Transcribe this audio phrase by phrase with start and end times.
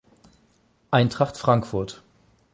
[0.89, 2.01] Eintracht Frankfurt